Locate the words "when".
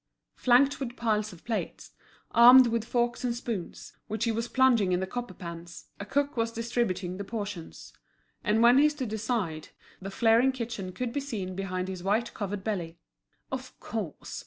8.63-8.79